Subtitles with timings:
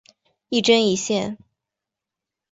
[0.49, 1.37] 一针一线